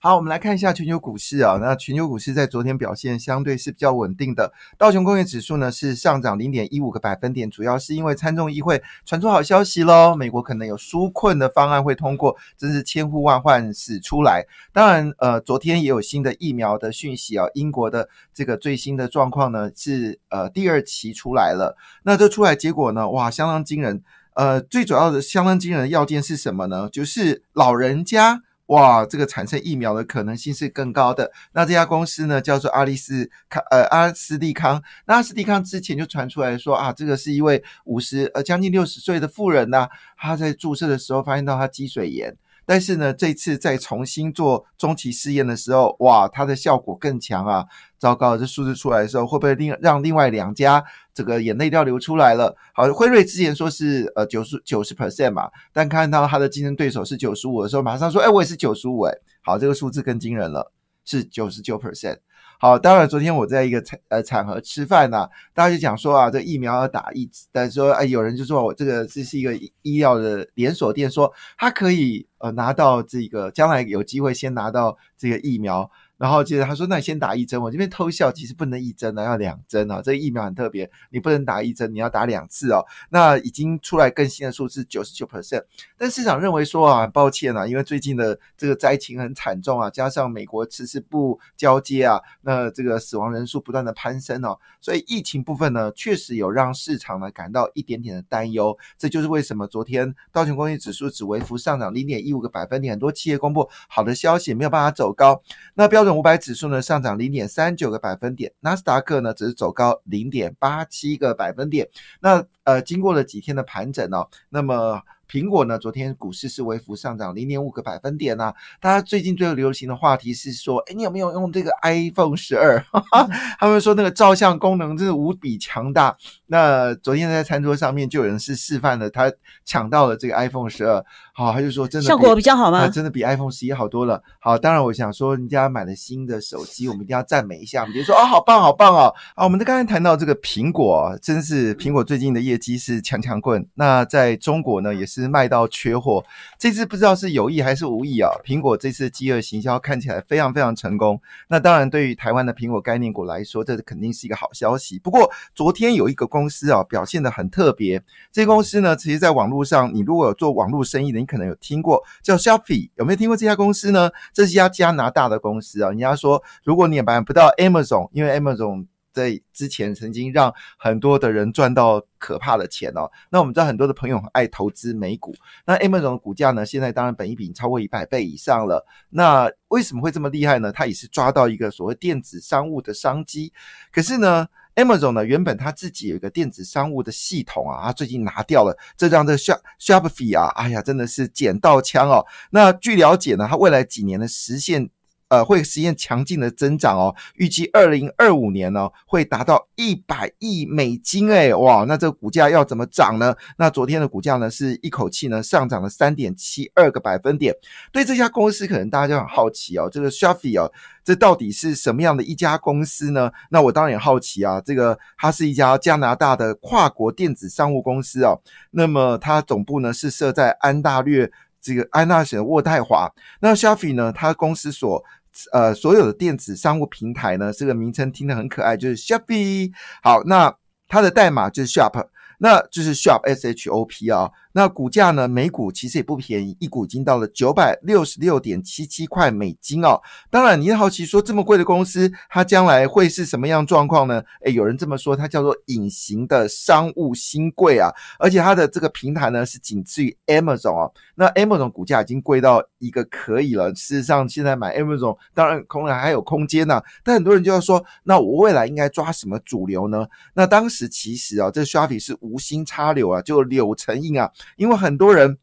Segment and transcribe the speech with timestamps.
[0.00, 1.58] 好，我们来看一下全球股市啊。
[1.60, 4.52] 那全球股市在昨天表现相对是比较稳定的。
[4.76, 14.46] 道琼工业指数呢是上涨零点一五个百分点，主要是因为参众议会传出好消息喽，美国可能有纾困的方案会通过，真是千呼万唤始出来。
[14.72, 21.76] 当然，呃，昨天也有新的疫苗的讯息啊，英国的这个最新的状况呢是呃第二期出来了。
[22.04, 24.00] 那这出来结果呢，哇，相当惊人。
[24.34, 26.88] 呃，最主要的相当惊人的要件是什么呢？
[26.88, 28.44] 就是老人家。
[28.68, 31.30] 哇，这个产生疫苗的可能性是更高的。
[31.52, 34.82] 那这家公司呢，叫做阿利斯康，呃，阿斯利康。
[35.06, 42.36] 那阿斯利康之前就传出来说啊，这个是一位五十呃将近六十岁的妇人呐，她在注射的时候发现到她积水炎。
[42.68, 47.64] 但是呢，这次再重新做中期试验的时候，哇，它的效果更强啊！
[47.98, 52.54] 糟糕，这数字出来的时候，会不会另让另外两家这个眼泪都要流出来了？
[52.74, 60.70] 好，辉瑞之前说是呃九十九十 percent 嘛，但看到它的竞争对手是九十五的时候，马上说，哎，我也是九十五，哎，好，这个数字更惊人了，
[61.06, 62.18] 是九十九 percent。
[62.60, 75.88] 好，当然，昨天我在一个场呃场合吃饭呢，大家就讲说啊，这疫苗要打一，但说哎，有人就说我这个这是一个医药的连锁店，说他可以呃拿到这个将来有机会先拿到这个疫苗。
[76.18, 80.02] 然后接着他说：“那你先打一针。”我这边偷笑，其实不能一针呢，要两针啊。
[80.02, 82.84] 这个疫苗很特别，你不能打一针，你要打两次哦。
[83.10, 85.62] 那已经出来更新的数字九十九 percent，
[85.96, 98.76] 但市场认为说啊，很抱歉啊，因为最近的这个灾情很惨重啊，加上美国迟迟不交接啊，那这个死亡人数不断的攀升哦，所以疫情部分呢，确实有让市场呢感到一点点的担忧。
[98.98, 105.40] 这就是为什么昨天道琼工业指数只微幅上涨零点一五个百分点，很多企业公布好的消息，没有办法走高。
[105.74, 106.07] 那标准。
[106.10, 111.88] 五百指数呢上涨零点三九个百分点，纳斯达克呢只是走高零点八七个百分点。
[112.20, 115.02] 那呃，经过了几天的盘整呢，那么。
[115.30, 115.78] 苹果呢？
[115.78, 118.52] 昨天股市是微幅上涨零点五个百分点呐。
[118.80, 122.82] 大家最近最流行的话题是说，哎，你有没有用这个 iPhone 十二？
[123.60, 126.16] 他们说那个照相功能真的无比强大。
[126.46, 129.30] 那昨天在餐桌上面就有人是示范了，他
[129.66, 131.04] 抢到了这个 iPhone 十二。
[131.34, 132.88] 好，他就说真的效果比较好吗？
[132.88, 134.22] 真的比 iPhone 十一好多了。
[134.40, 137.82] 好，当然我想说，人家买了新的手机，我们一定要赞美一下。
[137.82, 139.14] 我们就说哦，好棒，好棒哦！
[139.34, 143.68] 啊，我们刚才谈到这个苹果，真是苹果最近的业绩是强强棍。
[143.74, 145.17] 那在中国呢，也是。
[145.22, 146.24] 是卖到缺货，
[146.58, 148.30] 这次不知道是有意还是无意啊。
[148.44, 151.20] 苹果这次饥饿行销看起来非常非常成功。
[151.48, 154.98] 那当然，对于台湾的苹果概念股来说，这肯定是一个好消息。
[154.98, 158.02] 不过，昨天有一个公司啊表现的很特别。
[158.32, 164.10] 这公司呢，其实在网络上，你如果有做网络生意的，你可能有听过叫 Shopee，有没有听过这家公司呢？
[164.32, 165.90] 这是一家加拿大的公司啊。
[165.90, 168.86] 人家说，如果你也买不到 Amazon，因为 Amazon。
[169.18, 173.10] 在之前曾经让很多的人赚到可怕的钱哦。
[173.30, 175.34] 那我们知道很多的朋友很爱投资美股。
[175.66, 178.86] 那 Amazon 的股价呢，现在当然本一比超过一百倍以上了。
[179.10, 180.70] 那为什么会这么厉害呢？
[180.70, 183.52] 它也是抓到一个所谓电子商务的商机。
[183.92, 184.46] 可是呢
[184.76, 192.24] ，Amazon 呢原本它自己有一个电子商务的系统啊，它最近拿掉了，这让这 Shop Shopify 啊，哎呀，真的是捡到枪哦。
[192.50, 194.88] 那据了解呢，它未来几年的实现。
[195.28, 203.34] 呃，会实现强劲的增长哦，预计二零二五年呢会达到一百亿美金，哎，哇，那这个股价要怎么涨呢？
[203.58, 207.54] 那昨天的股价呢是一口气呢上涨了三点七二个百分点。
[207.92, 210.72] 对这家公司，可能大家就很好奇哦，这个 Shopee 哦，
[211.04, 213.30] 这到底是什么样的一家公司呢？
[213.50, 218.40] 那我当然也好奇啊，这个它是一家加拿大的跨国电子商务公司哦，
[218.70, 221.30] 那么它总部呢是设在安大略
[221.60, 223.12] 这个安大省渥太华。
[223.40, 225.04] 那 Shopee 呢，它公司所
[225.52, 229.70] 呃，所有的电子商务平台呢，这个名称听得很可爱，就是 Shopee。
[230.02, 230.54] 好，那
[230.88, 232.06] 它的代码就是 Shop，
[232.38, 234.30] 那就是 Shop S H O P 啊。
[234.58, 235.28] 那股价呢？
[235.28, 240.00] 每股其实也不便宜，一股已经到了九百六十六点七七块美金哦。
[240.30, 244.20] 当然，你好奇说这么贵的公司，它将来会是什么样状况呢？
[244.44, 247.88] 诶，有人这么说，它叫做隐形的商务新贵啊。
[248.18, 250.90] 而且它的这个平台呢，是仅次于 Amazon 啊。
[251.14, 253.72] 那 Amazon 股价已经贵到一个可以了。
[253.76, 256.82] 事实上，现在买 Amazon 当然空然还有空间呢。
[257.04, 260.04] 但很多人就要说，那我未来应该抓什么主流呢？
[260.34, 264.28] 那当时其实啊，这 Shopee 是无心插柳啊，就柳成荫啊。
[264.56, 265.38] 因为很多人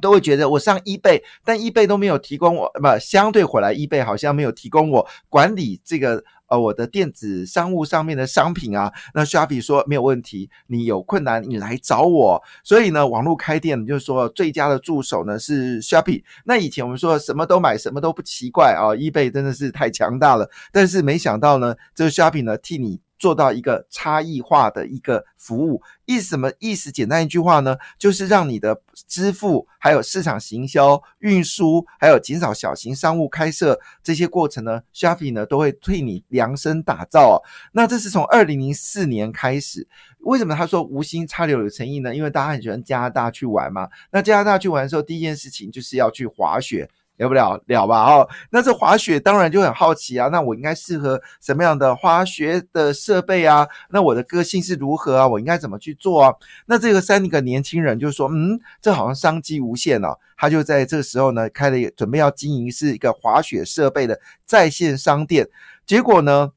[0.00, 8.92] 都会觉得我上 eBay，，但 eBay 都没有提供我，不相对回来 eBay 好像没有提供我管理这个呃我的电子商务上面的商品啊。
[9.14, 12.42] 那 Shopee 说没有问题，你有困难你来找我。
[12.62, 16.22] 所以呢，网络开店就是说最佳的助手呢是 Shopee。
[16.44, 20.50] 那以前我们说什么都买什么都不奇怪啊，，eBay 真的是太强大了。
[20.70, 23.00] 但是没想到呢，这个 Shopee 呢替你。
[23.18, 26.90] 做到一个差异化的一个服务，意思什么意思？
[26.92, 37.42] 简单一句话呢，就是让你的支付、还有市场行销、运输，还有减少小型商务开设这些过程呢，Shafi 呢都会替你量身打造。
[37.72, 39.86] 那这是从二零零四年开始。
[40.20, 42.14] 为什么他说无心插柳有诚意呢？
[42.14, 43.88] 因为大家很喜欢加拿大去玩嘛。
[44.10, 46.88] 那加拿大去玩的时候，第一件事情就是要去滑雪。
[47.16, 48.04] 了不了了吧？
[48.04, 50.28] 哦，那这滑雪当然就很好奇啊。
[50.28, 53.66] 那我应该适合什么样的滑雪的设备啊？
[53.90, 55.26] 那我的个性是如何啊？
[55.26, 56.34] 我应该怎么去做啊？
[56.66, 65.48] 那这个三个年轻人就说：“嗯，这好像商机无限哦。”他就在这个时候呢，开了准备要经营是一个滑雪设备的在线商店。
[65.86, 66.52] 结果呢？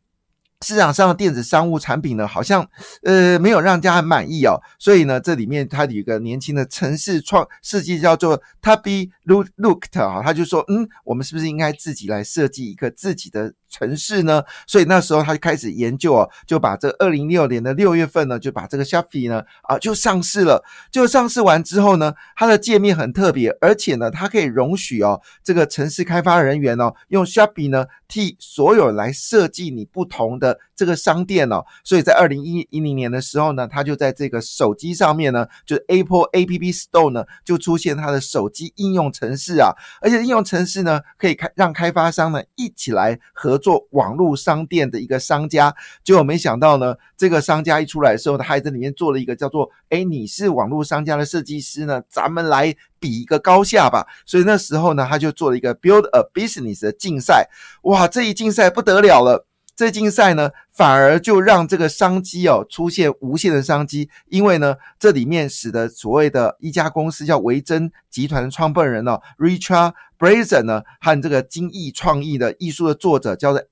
[0.65, 2.67] 市场上的电子商务产品呢，好像
[3.03, 13.53] 呃没有让家很满意哦，所以呢，这里面它有一个年轻的城市创设计叫做 Tubby Looked 啊，他就说，嗯，我们是不是应该自己来设计一个自己的？
[13.69, 20.63] 城市呢，所以那时候他就开始研究哦，就把这二零一六年的六月份呢，就把这个 Shopee 呢啊就上市了。
[20.91, 31.63] 就上市完之后呢，它的界面很特别，而且呢，它可以容许哦这个城市开发人员哦用 Shopee 呢替所有来设计你不同的这个商店哦。
[31.83, 39.71] 所以在二零一一零年的时候呢，他就在这个手机上面呢，就是 Apple App Store 呢就出现它的手机应用程式啊，
[40.01, 43.58] 而且应用程式呢可以开让开发商呢一起来合。
[43.59, 57.49] 做网络商店的一个商家，结果没想到呢，这个商家一出来的时候，他还在里面做了一个叫做“哎，你是网络商家的设计师呢，咱们来比一个高下吧。”所以那时候呢，他就做了一个 “Build a Business” 的竞赛。
[57.83, 59.45] 哇，这一竞赛不得了了！
[59.79, 73.63] 这竞赛呢，反而就让这个商机哦出现无限的商机，因为呢，这里面使得所谓的一家公司叫维珍集团的创办人呢，Richard Brazen 呢，和这个精益创意的艺术的作者叫做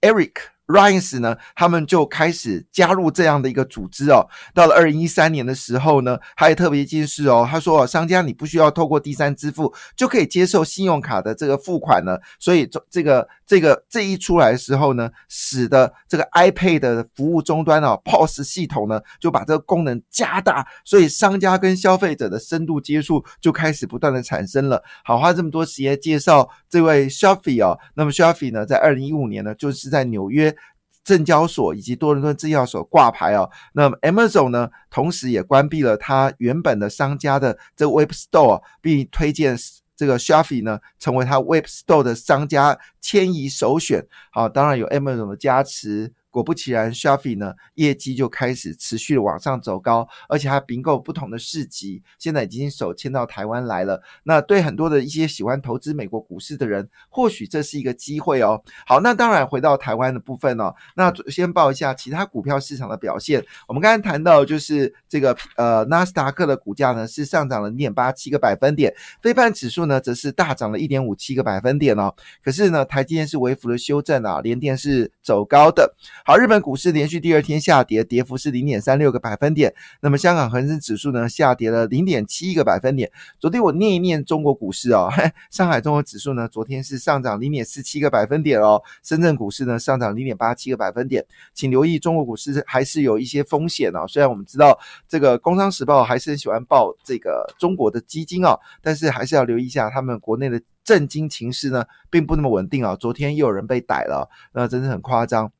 [0.00, 0.32] Eric。
[0.72, 4.26] Rise 呢，他们就开始加入这样的一个组织哦。
[4.54, 12.16] 到了二零一三年的时候呢，他也特别近视哦，他说商家你不需要透过第三支付就可以接受信用卡的这个付款呢。
[12.38, 24.82] 所以这这个这个这一出来的时候呢，使得这个 iPad 的服务终端哦，POS 系统呢就把这个功能加大，所以商家跟消费者的深度接触就开始不断的产生了。
[25.04, 30.56] 好，花这么多时间介绍这位 Shafi 哦，那么 Shafi 呢，在二零一五年呢，就是在纽约。
[31.04, 39.56] 证交所以及多伦多制药所挂牌哦，那么 Amazon 呢，同时也关闭了它原本的商家的这个 Web Store，并推荐
[39.96, 44.06] 这个 Shafi 呢成为它 Web Store 的商家迁移首选。
[44.30, 46.12] 啊，当然有 Amazon 的加持。
[46.32, 54.02] 果不其然，Shafi 呢业绩就开始持续的往上走高，而且还并购不同的市集，现在已经手牵到台湾来了。
[54.24, 58.60] 那对很多的一些喜欢投资美国股市的人，或许这是一个机会哦。
[58.86, 63.44] 好，那当然回到台湾的部分哦，那先报一下其他股票市场的表现。
[63.68, 68.90] 我们刚才谈到就是这个呃纳斯达克的股价呢是上涨了零点八七个百分点，
[69.20, 72.14] 非半指数呢则是大涨了一点五七个百分点哦。
[72.42, 75.94] 可是呢，台积电是微幅的修正啊，联电是走高的。
[76.24, 79.74] 好，日本股市连续第二天下跌，跌幅是零点三六个百分点。
[80.02, 83.10] 那么香港恒生指数呢，下跌了零点七一个百分点。
[83.40, 85.10] 昨天我念一念中国股市哦，
[85.50, 88.80] 上海综合指数呢，昨天是上涨零点四七个百分点哦。
[89.02, 91.26] 深圳股市呢，上涨零点八七个百分点。
[91.54, 94.06] 请留意，中国股市还是有一些风险哦。
[94.06, 102.94] 虽然我们知道这个《工商时报》还是很喜欢报这个中国的基金哦，但是还是要留意一下他们国内的震惊情势呢，并不那么稳定啊。
[102.94, 105.50] 昨天又有人被逮了，那真是很夸张。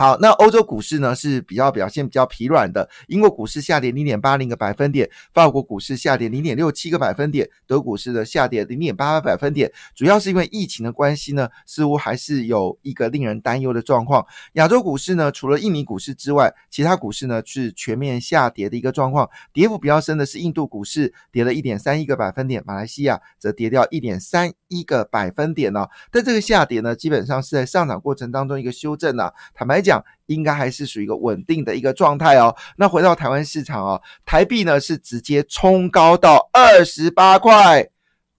[0.00, 2.88] 好，那欧洲股市呢是比较表现比较疲软的。
[3.08, 9.72] 英国股市下跌零点八零个百分点，法国股市下跌零点六七个百分点，德股市的下跌零点八八百分点。
[9.96, 14.24] 主要是因为疫情的关系呢，似乎还是有一个令人担忧的状况。
[14.52, 19.28] 亚洲股市呢，除了印尼股市之外，其他股市呢是全面下跌的一个状况。
[19.52, 25.88] 跌幅比较深的是印度股市，跌了一点三一个百分点，马来西亚则跌掉一点三一个百分点呢。
[26.12, 29.32] 但这个下跌呢，基本上是在上涨过程当中一个修正呢。
[29.52, 29.87] 坦白讲。
[29.88, 32.54] 讲应该还是属于一个稳定的一个状态哦。
[32.76, 37.88] 那回到台湾市场哦，台币呢是直接冲高到二十八块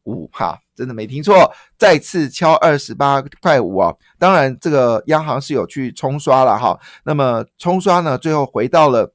[0.04, 3.94] 五哈，真的没听错，再次敲二十八块五啊。
[4.20, 6.80] 当然，这个央行是有去冲刷了哈。
[7.04, 9.12] 那么冲刷呢，最后回到了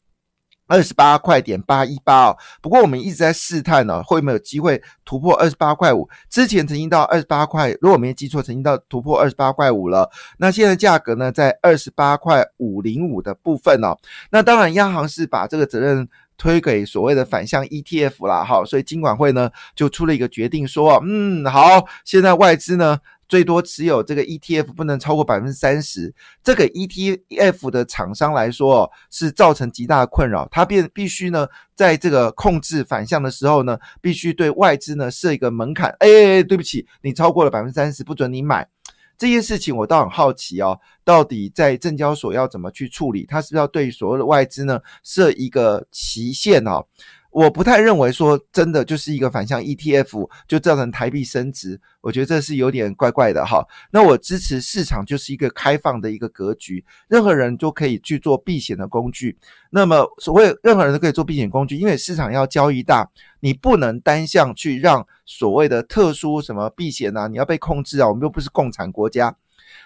[0.66, 6.08] 二十八块点八一八哦，不过我们一直在试探呢，会没有机会突破二十八块五？
[6.30, 10.10] 之前曾经到二十八块，如果我没记错，曾经到突破二十八块五了。
[10.38, 13.96] 那现在价格呢，在二十八块五零五的部分哦。
[14.30, 22.98] 那当然，央行是把这个责任推给所谓的反向 ETF 啦，哈，所以金管会呢就出了一个决定，说，嗯，好，现在外资呢。
[23.28, 30.46] 最多持有这个 ETF 不能超过百分之三十，这个 ETF 的厂商来说是造成极大的困扰。
[30.50, 35.94] 它必必须呢，在这个控制反向的时候呢，必须对外资呢设一个门槛。
[36.00, 38.68] 哎，对不起，你超过了百分之三十，不准你买。
[39.16, 43.24] 这件事情我倒很好奇哦，到底在证交所要怎么去处理？
[43.24, 46.84] 它是不是要对所有的外资呢设一个期限哦？
[47.34, 53.66] 我不太认为说真的就是一个反向 ETF 就造成台币升值，我觉得这是有点怪怪的哈。
[53.90, 59.36] 那我支持市场就是一个开放的一个格局，任何人都可以去做避险的工具。
[59.70, 63.10] 那么所谓任何人都可以做避险工具，因为市场要交易大，
[63.40, 69.34] 你不能单向去让所谓的特殊什么避险啊，你要被控制啊，我们又不是共产国家。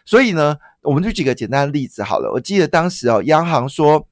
[0.05, 2.31] 所以呢，我们就举个简单的例子好了。
[2.31, 4.07] 我记得当时哦，央行说。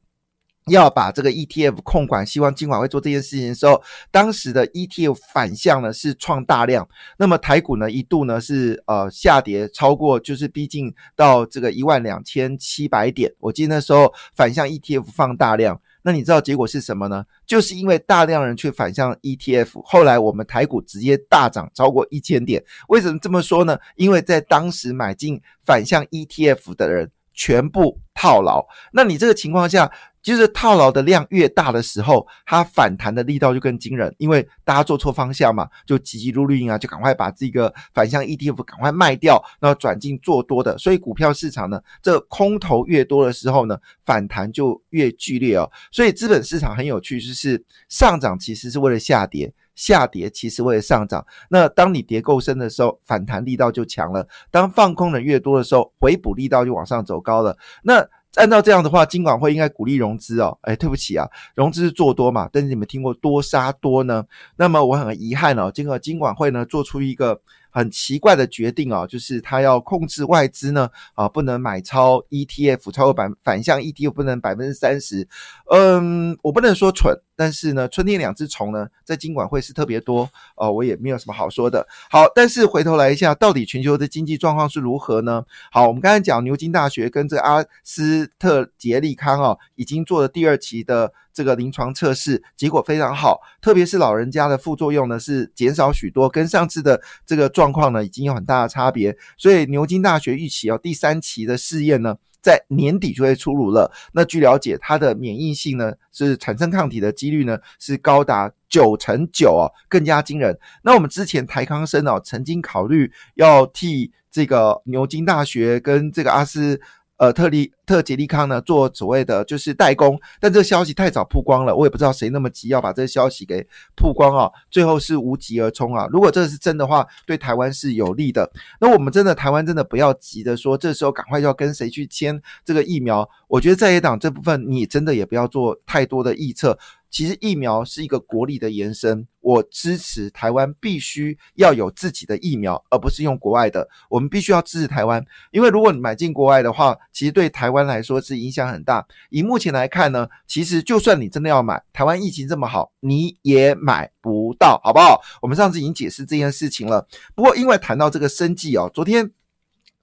[0.66, 3.80] 要把这个 ETF 控管，希望金管会做这件事情的时候，
[4.10, 13.32] 当时的 ETF 反向呢是创大量，那么台股呢一度呢是呃下跌超过，就是逼近到这个一万两千七百点。
[13.38, 17.24] 我记得那时候反向 ETF 放大量，那你知道结果是什么呢？
[17.46, 22.64] 就是因为大量人去反向 ETF，后来我们台股直接大涨超过一千点。
[22.88, 23.78] 为什么这么说呢？
[23.94, 29.88] 因为在当时买进反向 ETF 的人全部套牢，那你这个情况下。
[30.26, 40.76] 就是套牢的量越大的时候，它反弹的力道就更惊人，因为大家做错方向嘛，就急急如律令啊，就赶快把这个反向 ETF 赶快卖掉，然后转进做多的。
[40.78, 45.70] 所以股票市场呢，这空头越多的时候呢，反弹就越剧烈哦。
[45.92, 51.24] 所以资本市场很有趣，就是上涨其实是为了下跌，下跌其实为了上涨。
[51.50, 57.56] 那当你跌够深的时候，反弹力道就强了；当放空的越多的时候，回补力道就往上走高了。
[57.84, 58.04] 那
[58.36, 60.56] 按照这样的话，金管会应该鼓励融资哦。
[60.62, 64.24] 哎，对不起啊，融资是做多嘛，但是你们听过多杀多呢？
[64.56, 67.40] 那么我很遗憾哦，这个金管会呢做出一个
[67.70, 75.26] 很奇怪的决定哦，就是他要控制外资呢啊，不能买超 ETF，超过百反向 ETF 不能百分之三十。
[75.70, 77.14] 嗯，我不能说蠢。
[77.36, 81.86] 但是呢，春天两只虫呢，在金管会是特别多哦，我也没有什么好说的。
[82.10, 85.44] 好，但是回头来一下，到底全球的经济状况是如何呢？
[85.70, 99.16] 好，我们刚才讲牛津大学跟这个阿斯特捷利康哦，已经做了第二期的这个临床测试，结果非常好，特别是老人家的副作用呢是减少许多，跟上次的这个状况呢已经有很大的差别。
[99.36, 102.16] 所以牛津大学预期哦，第三期的试验呢。
[102.46, 103.90] 在年底就会出炉了。
[104.12, 110.56] 那据了解，它的免疫性呢，是产生抗体的几率呢，是高达九成九哦，更加惊人。
[110.84, 116.80] 那我们之前台康生哦，曾经考虑要替这个牛津大学跟这个阿斯。
[117.18, 126.06] 呃，特利特杰利康呢做所谓的就是代工，但这个消息太早曝光了，我也不知道谁那么急要把这个消息给曝光啊，最后是无疾而终啊。
[126.12, 128.50] 如果这是真的话，对台湾是有利的。
[128.80, 133.26] 那我们真的台湾真的不要急着说，这时候赶快要跟谁去签这个疫苗？
[133.48, 136.78] 我觉得在野党这部分，你真的也不要做太多的预测。
[137.10, 143.88] 其实疫苗是一个国力的延伸，我支持台湾必须要有自己的疫苗，而不是用国外的。
[144.10, 149.06] 我们必须要支持台湾，因为如果你买进国外的话，其实对台湾来说是影响很大。
[149.30, 155.20] 以目前来看呢，其实就算你真的要买，台湾疫情这么好，你也买不到，好不好？
[155.40, 157.06] 我们上次已经解释这件事情了。
[157.34, 159.30] 不过因为谈到这个生计哦，昨天。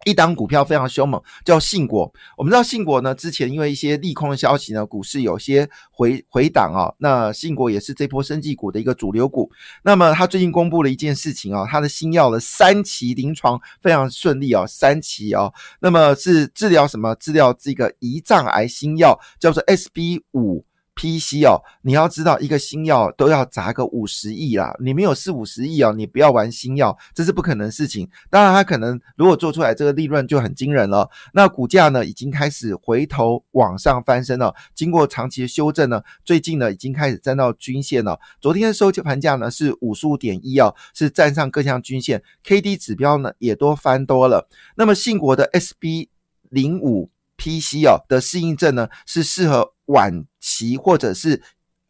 [0.05, 2.11] 一档股票非常凶猛，叫信国。
[2.37, 6.93] 我们知道信国呢，之前因为一些利空的消息呢，股市有些回回档啊。
[6.99, 9.51] 那信国也是这波生技股的一个主流股。
[9.83, 15.53] 那么他最近公布了一件事情啊，他的新药的三期临床非常顺利哦，三期哦。
[15.79, 17.15] 那么是治疗什么？
[17.15, 20.65] 治疗这个胰脏癌新药，叫做 SB 五。
[20.95, 28.07] PC 哦，你要知道一个新药都要砸个五十亿啦，你没有四五十亿哦，你不要玩新药，这是不可能事情。
[28.29, 31.09] 当然，它可能如果做出来这个利润就很惊人了。
[31.33, 34.53] 那股价呢，已经开始回头往上翻身了。
[34.75, 38.19] 经过长期的修正呢，最近呢已经开始站到均线了。
[38.39, 44.47] 昨天的收盘价呢是五十五点一哦，是站上各项均线，K D 指标呢也都翻多了。
[44.75, 46.09] 那么信国的 S B
[46.49, 49.72] 零五 P C 哦的适应症呢是适合。
[49.85, 51.41] 晚期或者是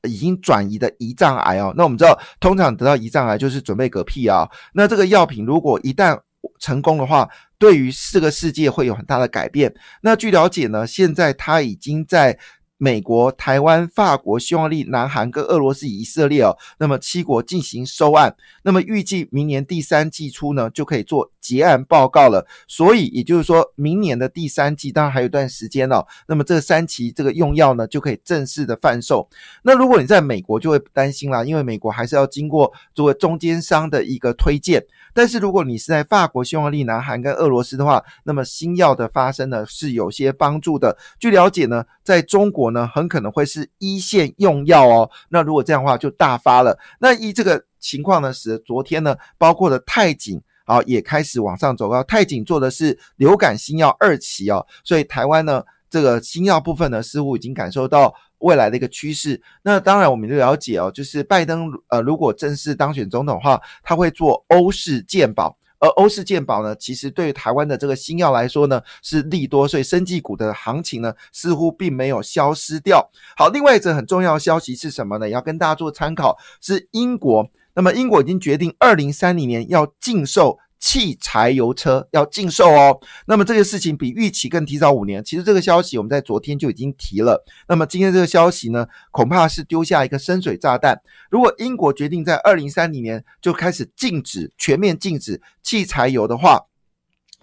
[0.07, 4.49] 已经转移的胰脏癌哦，那我们知道，通常得到胰脏癌就是准备嗝屁啊。
[4.73, 6.19] 那这个药品如果一旦
[6.59, 9.73] 成功的话，对于这个世界会有很大的改变。
[10.01, 12.39] 那据了解呢，现在它已经在。
[12.77, 22.47] 美国、台湾、法国、匈牙利、南韩跟俄罗斯、以色列哦，那么七国进行收案，那么预计明年第三季初呢就可以做结案报告了。
[22.67, 26.03] 所以也就是说明年的第三季，当然还有一段时间哦。
[26.27, 29.27] 那么这三期这个用药呢就可以正式的贩售。
[29.61, 34.83] 那如果你在美国就会担心啦，因为美国还是要经过作为中间商的一个推荐。
[35.13, 40.97] 但是如果你是在法国、匈牙利、南韩跟俄罗斯的话，那么新药的发生呢是有些帮助的。
[41.19, 45.11] 据了解呢，在中国呢很可能会是一线用药哦。
[45.29, 46.79] 那如果这样的话就大发了。
[46.99, 52.03] 那依这个情况呢，使得昨天呢，包括了泰景啊也开始往上走高。
[52.03, 58.13] 泰景做的是流感新药二期哦，所以台湾呢这个新药部分呢似乎已经感受到。
[58.43, 73.09] 未来的一个趋势，那当然我们就了解哦，就是拜登呃，如果正式当选总统的话，他会做欧式健保，而欧式健保呢，其实对于台湾的这个新药来说呢是利多，所以生技股的行情呢似乎并没有消失掉。
[73.37, 75.25] 好，另外一则很重要的消息是什么呢？
[75.25, 80.59] 也要跟大家做参考，是英国，那么英国已经决定二零三零年要禁售。
[80.85, 85.23] 汽柴油车要禁售哦，那么这个事情比预期更提早五年。
[85.23, 87.41] 其实这个消息我们在昨天就已经提了。
[87.69, 90.99] 那么今天这个消息呢，恐怕是丢下一个深水炸弹。
[91.29, 96.59] 如果英国决定在二零三零年就开始禁止全面禁止汽柴油的话，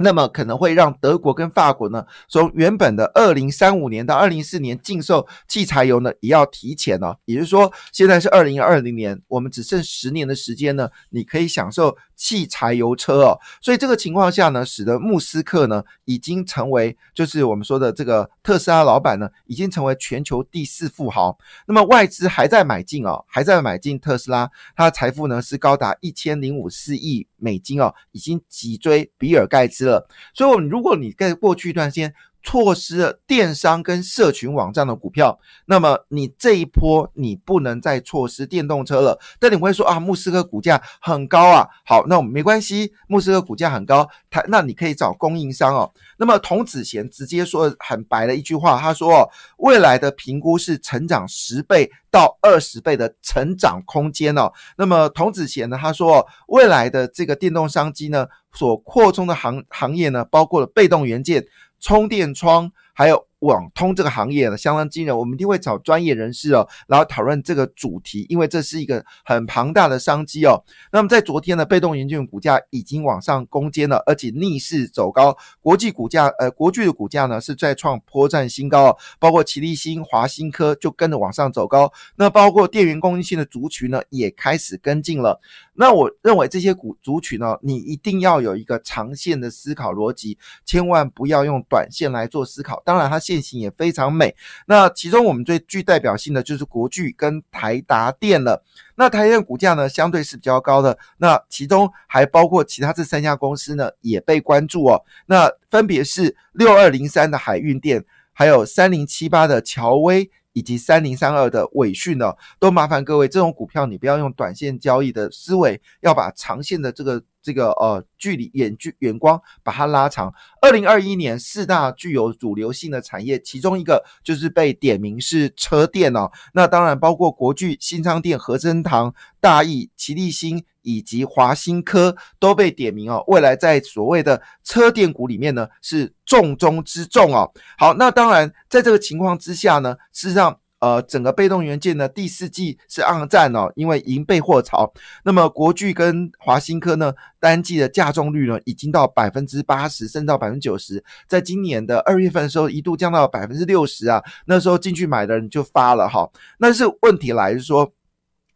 [0.03, 7.15] 那么可能会让德国跟法国呢，从原本的二零三五年到二零四年禁售汽柴油呢，也要提前哦。
[7.27, 13.39] 也就是说，现在是二零二零年，我们只剩十年的时间呢，你可以享受汽柴油车哦。
[13.61, 21.37] 所以这个情况下呢，使得穆斯克呢，已经成为就是我们说的这个特斯拉老板呢，已经成为全球第四富豪。
[21.67, 29.90] 那么外资还在买进哦，还在买进特斯拉，他的财富呢是高达一千零五四亿美金哦，已经脊椎比尔盖茨。
[30.35, 39.19] 所以，如果你在过去一段时间错失了电商跟社群网站的股票，那么你这一波你不能再错失电动车了。
[39.39, 45.93] 但你会说啊，穆斯克股价很高啊，好，那我们没关系，穆斯克股价很高，他那你可以找供应商哦。
[46.17, 49.29] 那么童子贤直接说很白的一句话，他说哦
[49.59, 54.53] 未来的评估是成长十倍到二十倍的成长空间哦。
[54.77, 58.27] 那么童子贤呢，他说未来的这个电动商机呢？
[58.53, 61.47] 所扩充的行行业呢，包括了被动元件、
[61.81, 63.27] 充电窗，还有。
[63.41, 70.63] 网通这个行业呢，相当惊人，我们一定会找专业人士哦，然后讨论这个主题，因为这是一个很庞大的商机哦。
[70.93, 75.35] 那么在昨天呢，被动元件股价已经往上攻坚了，而且逆势走高。
[75.63, 81.91] 国际股价，呃，国巨的股价呢是再创破绽新高哦，包括奇力新、华新科就跟着往上走高。
[82.17, 85.41] 那包括电源供应线的族群呢，也开始跟进了。
[85.73, 92.80] 那我认为这些股族群呢，你一定要有一个长线的思考逻辑，千万不要用短线来做思考。
[92.85, 93.21] 当然它。
[93.21, 94.35] 线型也非常美，
[94.67, 98.65] 那其中我们最具代表性的就是国巨跟台达电了。
[98.97, 100.99] 那台电股价呢，相对是比较高的。
[101.19, 105.05] 那其中还包括其他这三家公司呢，也被关注哦。
[105.27, 110.31] 那分别是六二零三的海运电，还有三零七八的乔威。
[110.53, 120.33] 以及三零三二的尾讯呢，都麻烦各位，这种股票你不要用短线交易的思维，要把长线的这个这个呃距离远距远光把它拉长。
[120.61, 130.65] 二零二一年四大具有主流性的产业，其中一个就是被点名是车电哦，那当然包括国巨、新昌电、和珍堂、大益、齐立新。
[130.83, 137.53] 以及华新科都被点名哦，未来在所谓的车电股里面呢是重中之重哦。
[137.77, 144.93] 好，那当然在这个情况之下呢，事实上呃整个被动元件呢第四季是暗战哦，因为已备货潮。
[145.25, 156.29] 那么国巨跟华新科呢单季的价重率呢已经到百分之八十，甚至到百分之九十，在今年的二月份的时候一度降到百分之六十啊，那时候进去买的人就发了哈。
[156.59, 157.93] 但是问题来是说。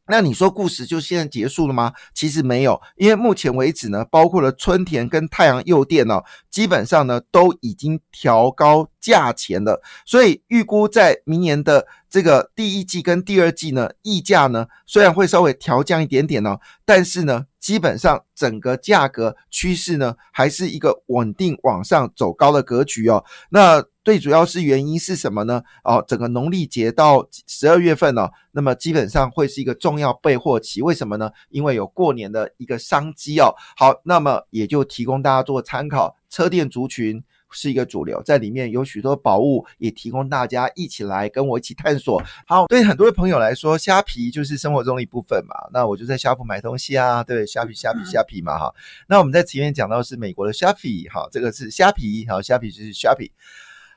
[0.07, 1.91] 那你说故事就现在结束了吗？
[2.13, 23.23] 其实没有，因为目前为止呢，包括了春田跟太阳诱电哦，基本上呢都已经调高价钱的，所以预估在明年的这个第一季跟第二季呢，溢价呢虽然会稍微调降一点点哦，但是呢，基本上整个价格趋势呢还是一个稳定往上走高的格局哦。
[23.51, 25.63] 那最主要是原因是什么呢？
[25.83, 30.81] 哦，整个农历节到十二月份呢，那么基本上会是一个重要备货期。
[30.81, 31.31] 为什么呢？
[31.51, 33.55] 因为有过年的一个商机哦。
[33.77, 36.17] 好，那么也就提供大家做参考。
[36.29, 37.23] 车电族群
[37.55, 42.23] 是一个主流，在里面有许多宝物，也提供大家一起来跟我一起探索。
[42.47, 45.55] 好，对很多朋友来说，虾皮就是生活中的一部分嘛。
[45.73, 48.75] 那我就在虾铺买东西啊，对，虾皮虾皮虾皮嘛哈。
[49.09, 53.31] 那我们在前面讲到是美国的虾皮，哈，这个是虾皮，好，虾皮就是虾皮。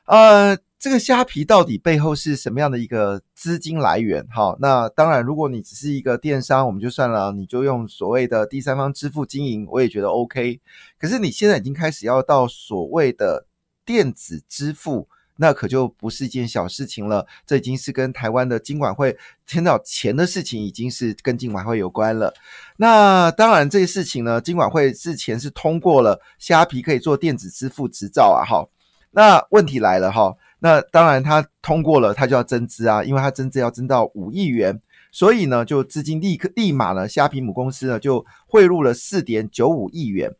[0.06, 4.26] 呃，这个虾皮到底背后是什么样的一个资金来源？
[4.28, 10.60] 哈，那当然，如果你只是一个电商，我们就算了，你就用所谓的第三方支付经营，我也觉得 OK。
[10.98, 13.47] 可是你现在已经开始要到所谓的
[13.88, 17.26] 电子支付，那可就不是一件小事情了。
[17.46, 22.34] 这已经是跟台湾的金管会牵到钱的事情，已经是跟金管会有关了。
[22.76, 28.68] 那当然，这些事情呢，金管会之前是通过了虾皮可以做电子支付执照啊，哈。
[29.10, 34.78] 那问题来了哈，那当然它通过了，它就要增资啊，因为它增资要增到五亿元，
[35.10, 40.30] 所以呢，就资金立刻立马呢，虾皮母公司呢就汇入了四点九五亿元。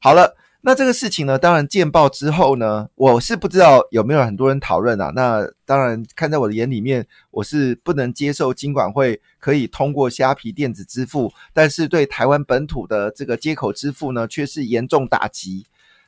[0.00, 5.12] 好了，那这个事情呢，当然见报之后呢，我是不知道有没有很多人讨论啊。
[5.14, 15.64] 那当然看在我的眼里面，我是不能接受金管会可以通过虾皮电子支付，但是对台湾本土的这个接口支付呢，却是严重打击。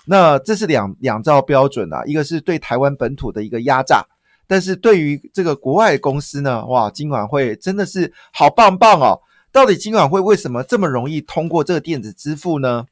[0.06, 4.04] 那这是两两兆标准啊，一个是对台湾本土的一个压榨，
[4.48, 9.20] 但是对于这个国外公司呢，哇，金管会真的是好棒棒哦！
[9.52, 12.86] 到底金管会为什么这么容易通过这个电子支付呢？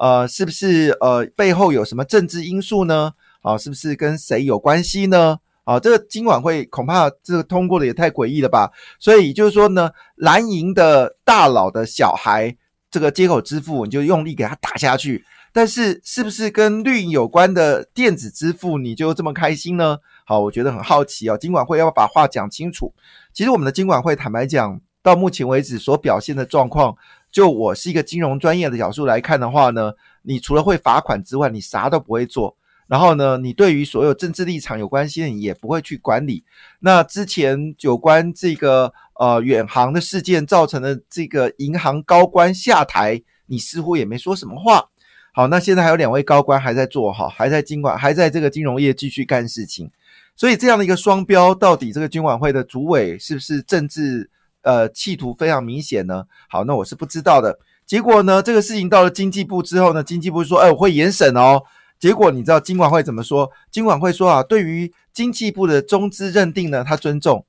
[0.00, 3.12] 呃，是不是呃背后有什么政治因素呢？
[3.42, 5.38] 啊，是不是跟谁有关系呢？
[5.64, 8.70] 啊，这个金管会恐怕这个通过的也太诡异了吧？
[8.98, 12.56] 所以就是说呢，蓝营的大佬的小孩，
[12.90, 15.22] 这个接口支付你就用力给他打下去。
[15.52, 19.98] 但是，是不是跟绿营有关的电子支付你就这么开心呢？
[20.24, 21.36] 好，我觉得很好奇哦。
[21.36, 22.94] 金管会要不要把话讲清楚？
[23.34, 26.96] 其实我们的金管会坦白讲，到目前为止所表现的状况，
[27.30, 32.56] 就我是一个金融专业的角度来看的话呢，你除了会罚款之外，你啥都不会做。
[32.86, 36.42] 然后呢，你对于所有政治立场有关系的，你也不会去管理。
[36.80, 44.88] 那之前有关这个呃远航的事件造成的这个银行高官下台，你似乎也没说什么话。
[45.32, 49.88] 好，那现在还有两位高官还在做哈，还在金管，还在这个金融业继续干事情，
[50.34, 54.28] 所以这样的一个双标，到底这个金管会的主委是不是政治
[54.62, 56.24] 呃企图非常明显呢？
[56.48, 57.58] 好，那我是不知道的。
[57.86, 61.62] 结果呢，这个事情到了经济部之后呢，经济部说，哎，我会严审哦。
[61.98, 63.50] 结果你知道金管会怎么说？
[63.70, 67.44] 金管会说啊，对于经济部的中资认定呢，他尊重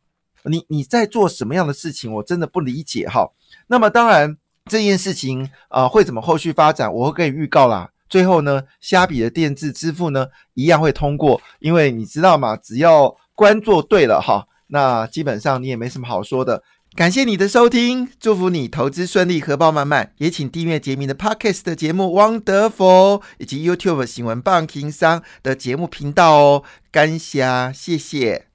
[0.45, 3.32] 你，你在做什么样的事情，我真的不理解哈。
[3.67, 4.38] 那么当然。
[4.69, 6.93] 这件事情啊，会怎么后续发展？
[6.93, 7.89] 我会给你预告啦。
[8.08, 12.56] 最后呢，虾比的电子支付呢，一样会通过，因为你知道嘛？
[12.56, 16.62] 只要关做对了哈，那基本上你也没什么好说的。
[16.93, 20.12] 感谢你的收听，祝福你投资顺利，荷包满满。
[20.17, 22.04] 也请订阅杰明的 Podcast 的节目
[22.41, 26.63] 《Wonderful》，以及 YouTube 新闻棒情商的节目频道哦。
[26.91, 28.51] 感谢，谢谢。